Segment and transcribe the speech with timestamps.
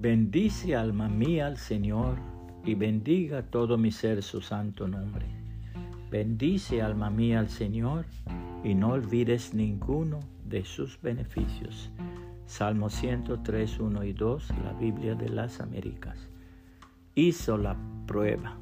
[0.00, 2.16] Bendice alma mía al Señor
[2.64, 5.26] y bendiga todo mi ser su santo nombre.
[6.10, 8.06] Bendice alma mía al Señor
[8.64, 11.90] y no olvides ninguno de sus beneficios.
[12.46, 16.30] Salmo 103, 1 y 2, la Biblia de las Américas.
[17.14, 17.76] Hizo la
[18.06, 18.56] prueba.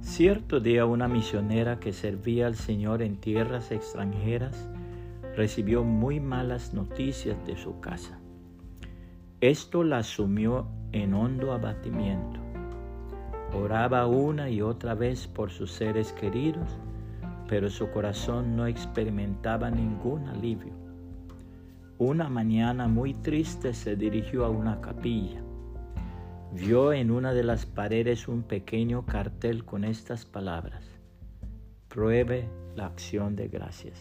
[0.00, 4.68] Cierto día una misionera que servía al Señor en tierras extranjeras
[5.34, 8.20] recibió muy malas noticias de su casa.
[9.40, 12.38] Esto la sumió en hondo abatimiento.
[13.54, 16.76] Oraba una y otra vez por sus seres queridos,
[17.48, 20.74] pero su corazón no experimentaba ningún alivio.
[21.96, 25.40] Una mañana muy triste se dirigió a una capilla.
[26.52, 30.84] Vio en una de las paredes un pequeño cartel con estas palabras.
[31.88, 32.46] Pruebe
[32.76, 33.98] la acción de gracias.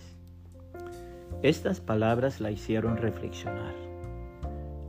[1.43, 3.88] Estas palabras la hicieron reflexionar.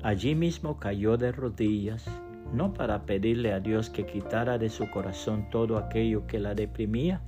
[0.03, 2.07] Allí mismo cayó de rodillas,
[2.55, 7.21] no para pedirle a Dios que quitara de su corazón todo aquello que la deprimía,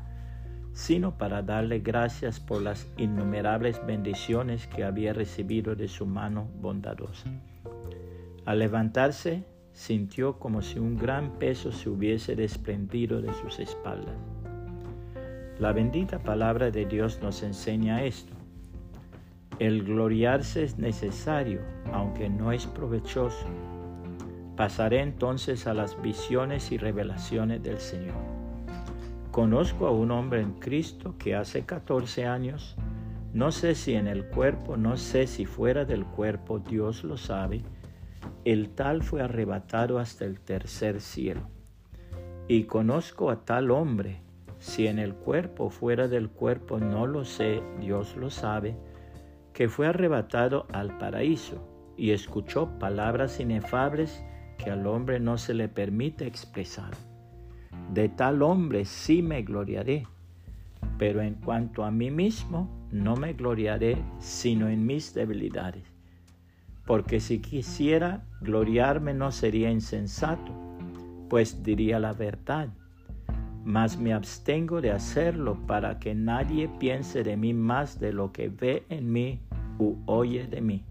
[0.73, 7.31] sino para darle gracias por las innumerables bendiciones que había recibido de su mano bondadosa.
[8.47, 14.15] Al levantarse, sintió como si un gran peso se hubiese desprendido de sus espaldas.
[15.59, 18.33] La bendita palabra de Dios nos enseña esto.
[19.59, 21.61] El gloriarse es necesario,
[21.93, 23.47] aunque no es provechoso.
[24.57, 28.15] Pasaré entonces a las visiones y revelaciones del Señor.
[29.31, 32.77] Conozco a un hombre en Cristo que hace 14 años,
[33.33, 37.63] no sé si en el cuerpo, no sé si fuera del cuerpo, Dios lo sabe,
[38.45, 41.41] el tal fue arrebatado hasta el tercer cielo.
[42.47, 44.21] Y conozco a tal hombre,
[44.59, 48.77] si en el cuerpo, fuera del cuerpo, no lo sé, Dios lo sabe,
[49.55, 54.23] que fue arrebatado al paraíso y escuchó palabras inefables
[54.59, 56.93] que al hombre no se le permite expresar.
[57.93, 60.07] De tal hombre sí me gloriaré,
[60.99, 65.85] pero en cuanto a mí mismo, no me gloriaré sino en mis debilidades.
[66.87, 70.53] Porque si quisiera gloriarme no sería insensato,
[71.29, 72.69] pues diría la verdad.
[73.65, 78.49] Mas me abstengo de hacerlo para que nadie piense de mí más de lo que
[78.49, 79.41] ve en mí
[79.79, 80.85] u oye de mí.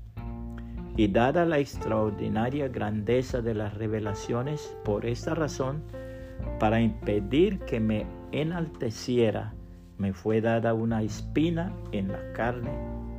[0.97, 5.83] Y dada la extraordinaria grandeza de las revelaciones, por esta razón,
[6.59, 9.53] para impedir que me enalteciera,
[9.97, 12.71] me fue dada una espina en la carne,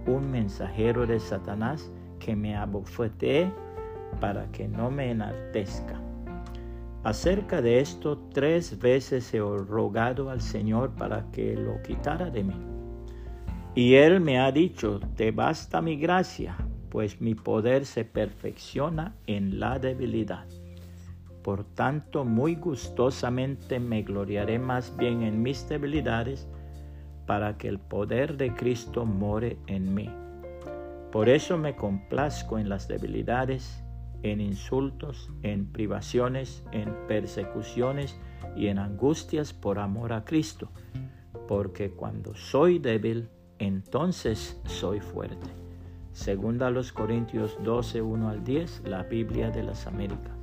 [0.06, 3.52] un mensajero de Satanás que me abofetee
[4.20, 6.00] para que no me enaltezca.
[7.04, 12.56] Acerca de esto, tres veces he rogado al Señor para que lo quitara de mí.
[13.74, 16.56] Y Él me ha dicho, te basta mi gracia,
[16.92, 20.46] pues mi poder se perfecciona en la debilidad.
[21.42, 26.46] Por tanto, muy gustosamente me gloriaré más bien en mis debilidades,
[27.26, 30.10] para que el poder de Cristo more en mí.
[31.10, 33.82] Por eso me complazco en las debilidades,
[34.22, 38.20] en insultos, en privaciones, en persecuciones
[38.54, 40.68] y en angustias por amor a Cristo,
[41.48, 45.61] porque cuando soy débil, entonces soy fuerte.
[46.12, 50.42] Segunda a los Corintios 12, 1 al 10, la Biblia de las Américas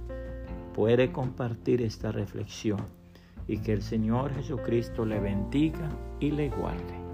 [0.73, 2.79] puede compartir esta reflexión
[3.47, 7.08] y que el Señor Jesucristo le bendiga y le guarde.